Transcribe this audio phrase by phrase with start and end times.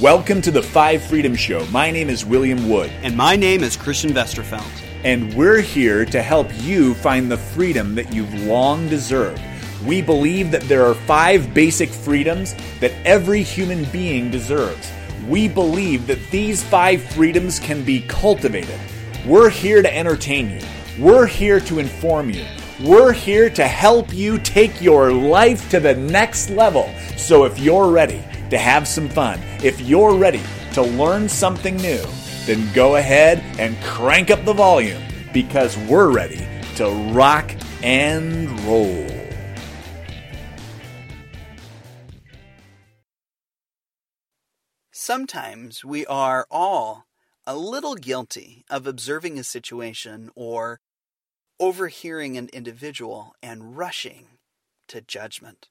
[0.00, 1.64] Welcome to the Five Freedom Show.
[1.66, 4.66] My name is William Wood, And my name is Christian Westerfeld.
[5.04, 9.40] and we're here to help you find the freedom that you've long deserved.
[9.86, 14.90] We believe that there are five basic freedoms that every human being deserves.
[15.28, 18.80] We believe that these five freedoms can be cultivated.
[19.24, 20.60] We're here to entertain you.
[20.98, 22.44] We're here to inform you.
[22.82, 26.92] We're here to help you take your life to the next level.
[27.16, 28.24] So if you're ready
[28.54, 30.40] to have some fun, if you're ready
[30.72, 32.00] to learn something new,
[32.46, 36.46] then go ahead and crank up the volume because we're ready
[36.76, 37.50] to rock
[37.82, 39.08] and roll.
[44.92, 47.06] Sometimes we are all
[47.44, 50.78] a little guilty of observing a situation or
[51.58, 54.38] overhearing an individual and rushing
[54.86, 55.70] to judgment.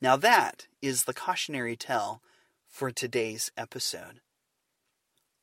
[0.00, 2.20] Now, that is the cautionary tale
[2.68, 4.20] for today's episode.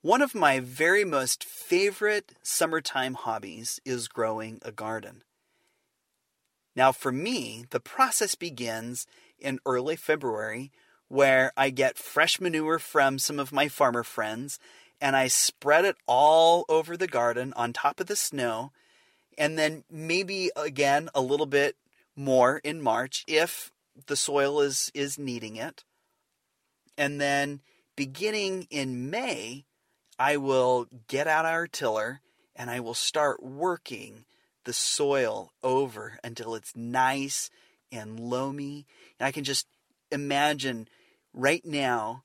[0.02, 5.23] One of my very most favorite summertime hobbies is growing a garden.
[6.75, 9.05] Now, for me, the process begins
[9.39, 10.71] in early February
[11.08, 14.59] where I get fresh manure from some of my farmer friends
[15.02, 18.71] and I spread it all over the garden on top of the snow,
[19.38, 21.75] and then maybe again a little bit
[22.15, 23.71] more in March if
[24.07, 25.83] the soil is, is needing it.
[26.97, 27.61] And then
[27.95, 29.66] beginning in May,
[30.19, 32.21] I will get out our tiller
[32.55, 34.25] and I will start working
[34.66, 37.49] the soil over until it's nice
[37.91, 38.85] and loamy.
[39.19, 39.67] And I can just
[40.11, 40.88] imagine
[41.33, 42.23] right now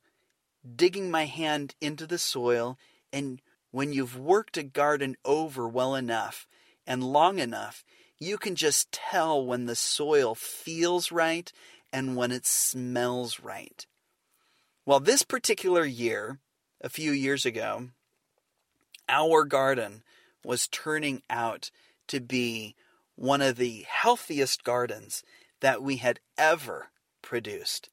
[0.75, 2.79] digging my hand into the soil.
[3.13, 3.41] And
[3.71, 6.47] when you've worked a garden over well enough
[6.87, 7.85] and long enough,
[8.19, 11.53] you can just tell when the soil feels right
[11.93, 13.87] and when it smells right.
[14.85, 16.39] Well, this particular year,
[16.81, 17.89] a few years ago,
[19.09, 20.03] our garden
[20.45, 21.71] was turning out
[22.09, 22.77] to be
[23.17, 25.23] one of the healthiest gardens
[25.61, 26.89] that we had ever
[27.23, 27.89] produced.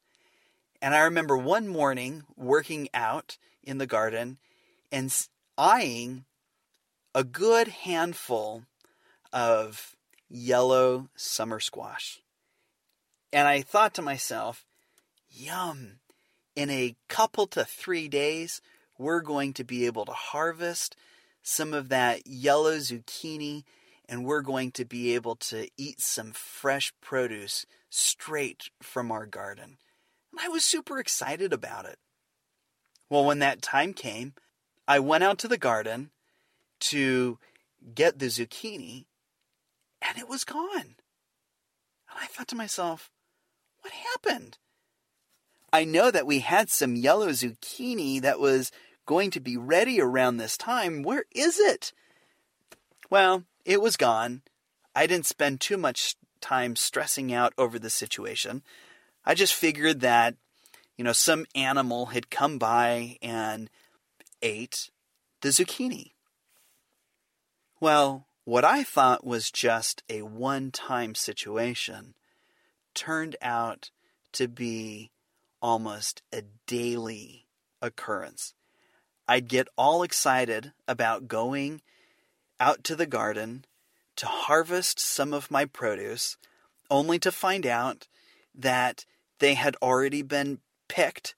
[0.82, 4.38] And I remember one morning working out in the garden
[4.92, 5.16] and
[5.58, 6.26] eyeing
[7.16, 8.64] a good handful
[9.32, 9.96] of
[10.34, 12.20] yellow summer squash.
[13.32, 14.66] And I thought to myself,
[15.30, 16.00] yum,
[16.56, 18.60] in a couple to three days,
[18.98, 20.96] we're going to be able to harvest
[21.42, 23.64] some of that yellow zucchini
[24.10, 29.78] and we're going to be able to eat some fresh produce straight from our garden.
[30.32, 32.00] And I was super excited about it.
[33.10, 34.34] Well, when that time came,
[34.88, 36.10] I went out to the garden
[36.82, 37.38] to
[37.94, 39.06] get the zucchini
[40.08, 40.96] and it was gone.
[42.10, 43.10] And I thought to myself,
[43.82, 44.58] what happened?
[45.72, 48.72] I know that we had some yellow zucchini that was
[49.06, 51.02] going to be ready around this time.
[51.04, 51.92] Where is it?
[53.10, 54.42] Well, it was gone.
[54.96, 58.62] I didn't spend too much time stressing out over the situation.
[59.26, 60.36] I just figured that,
[60.98, 63.70] you know, some animal had come by and
[64.42, 64.90] ate
[65.42, 66.12] the zucchini.
[67.80, 72.14] Well, what I thought was just a one time situation
[72.94, 73.90] turned out
[74.34, 75.12] to be
[75.62, 77.46] almost a daily
[77.82, 78.54] occurrence.
[79.28, 81.82] I'd get all excited about going
[82.60, 83.66] out to the garden
[84.18, 86.38] to harvest some of my produce,
[86.90, 88.08] only to find out
[88.54, 89.06] that
[89.40, 91.36] they had already been picked,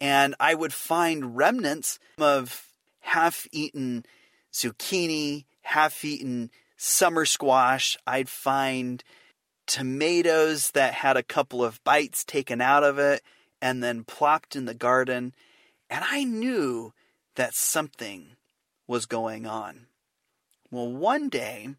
[0.00, 2.66] and I would find remnants of
[3.00, 4.04] half eaten
[4.52, 7.96] zucchini, half eaten summer squash.
[8.06, 9.02] I'd find
[9.66, 13.22] tomatoes that had a couple of bites taken out of it
[13.60, 15.34] and then plopped in the garden.
[15.90, 16.92] And I knew
[17.34, 18.36] that something
[18.86, 19.86] was going on.
[20.70, 21.74] Well, one day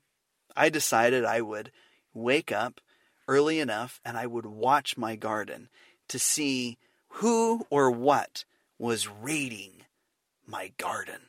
[0.56, 1.72] I decided I would
[2.14, 2.82] wake up
[3.28, 5.70] early enough and I would watch my garden
[6.10, 8.44] to see who or what
[8.78, 9.84] was raiding
[10.46, 11.22] my garden.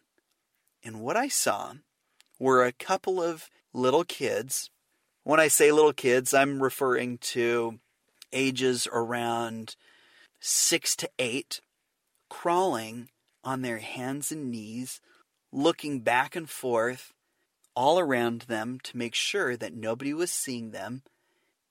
[0.82, 1.74] And what I saw
[2.38, 4.70] were a couple of little kids.
[5.24, 7.80] When I say little kids, I'm referring to
[8.32, 9.76] ages around
[10.40, 11.60] six to eight,
[12.30, 13.10] crawling
[13.44, 15.00] on their hands and knees,
[15.52, 17.12] looking back and forth
[17.74, 21.02] all around them to make sure that nobody was seeing them,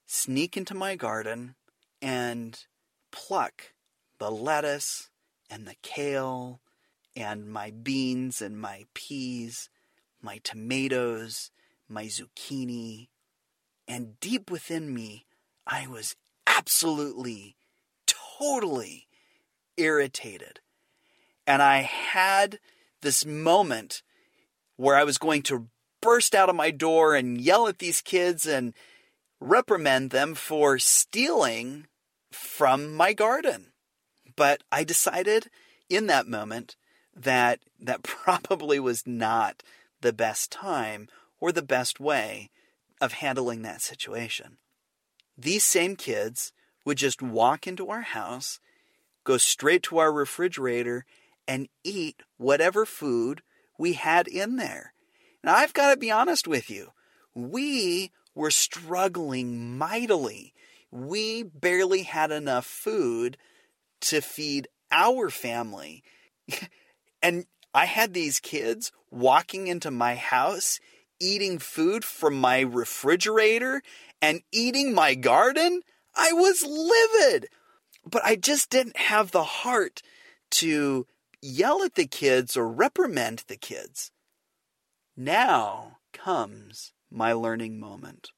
[0.06, 1.56] sneak into my garden
[2.02, 2.66] and
[3.12, 3.74] pluck
[4.20, 5.10] the lettuce
[5.50, 6.62] and the kale
[7.16, 9.70] and my beans and my peas,
[10.27, 11.51] my tomatoes,
[11.88, 13.07] my zucchini.
[13.88, 15.25] And deep within me,
[15.65, 17.56] I was absolutely,
[18.06, 19.07] totally
[19.77, 20.59] irritated
[21.45, 22.59] And I had
[23.01, 24.03] this moment
[24.75, 25.69] where I was going to
[26.01, 28.74] burst out of my door and yell at these kids and
[29.39, 31.88] reprimand them for stealing
[32.31, 33.71] from my garden.
[34.35, 35.50] But I decided
[35.89, 36.75] in that moment
[37.15, 39.63] that that probably was not
[40.02, 41.08] the best time
[41.40, 42.50] or the best way
[43.00, 44.58] of handling that situation.
[45.38, 46.52] These same kids
[46.86, 48.60] would just walk into our house,
[49.24, 51.06] go straight to our refrigerator,
[51.48, 53.42] and eat whatever food
[53.78, 54.94] we had in there.
[55.44, 56.92] Now, I've got to be honest with you.
[57.36, 60.54] We were struggling mightily.
[60.92, 63.38] We barely had enough food
[64.02, 66.04] to feed our family.
[67.22, 67.46] and
[67.77, 70.79] I had these kids walking into my house,
[71.19, 73.83] eating food from my refrigerator
[74.19, 75.83] and eating my garden.
[76.15, 77.50] I was livid.
[78.03, 80.01] But I just didn't have the heart
[80.53, 81.06] to
[81.39, 84.09] yell at the kids or reprimand the kids.
[85.15, 88.31] Now comes my learning moment.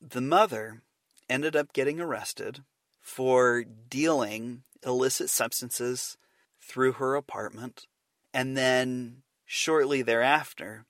[0.00, 0.82] The mother
[1.28, 2.62] ended up getting arrested
[3.00, 6.16] for dealing illicit substances
[6.60, 7.88] through her apartment
[8.32, 10.86] and then shortly thereafter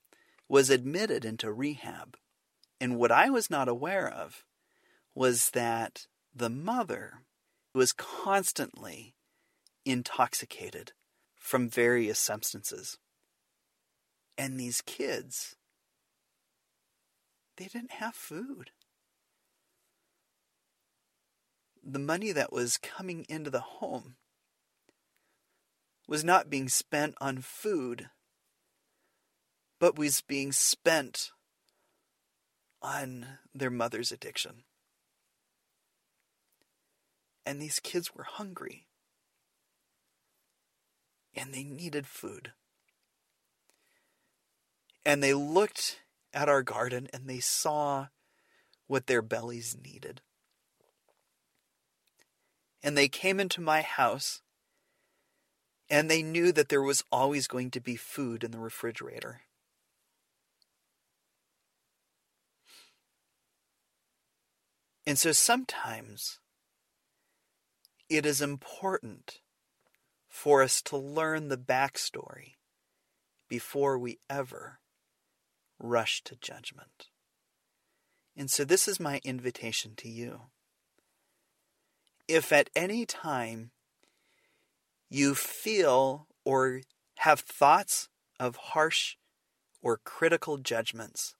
[0.47, 2.17] was admitted into rehab.
[2.79, 4.43] And what I was not aware of
[5.15, 7.23] was that the mother
[7.73, 9.15] was constantly
[9.85, 10.93] intoxicated
[11.35, 12.97] from various substances.
[14.37, 15.55] And these kids,
[17.57, 18.71] they didn't have food.
[21.83, 24.15] The money that was coming into the home
[26.11, 28.09] was not being spent on food,
[29.79, 31.31] but was being spent
[32.81, 33.25] on
[33.55, 34.63] their mother's addiction.
[37.45, 38.87] And these kids were hungry.
[41.33, 42.51] And they needed food
[45.05, 46.01] and they looked
[46.33, 48.07] at our garden and they saw
[48.87, 50.19] what their bellies needed.
[52.83, 54.41] And they came into my house
[55.91, 59.41] and they knew that there was always going to be food in the refrigerator.
[65.05, 66.39] And so sometimes
[68.09, 69.41] it is important
[70.29, 72.53] for us to learn the backstory
[73.49, 74.79] before we ever
[75.77, 77.07] rush to judgment.
[78.37, 80.43] And so, this is my invitation to you.
[82.29, 83.71] If at any time
[85.11, 86.81] you feel or
[87.17, 88.07] have thoughts
[88.39, 89.17] of harsh
[89.83, 91.35] or critical judgments,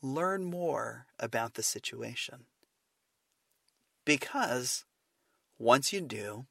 [0.00, 2.46] learn more about the situation.
[4.06, 4.86] Because
[5.58, 6.46] once you do,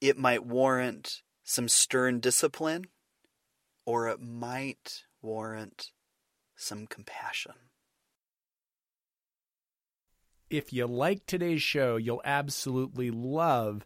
[0.00, 2.86] it might warrant some stern discipline
[3.84, 5.90] or it might warrant
[6.56, 7.52] some compassion.
[10.48, 13.84] If you like today's show, you'll absolutely love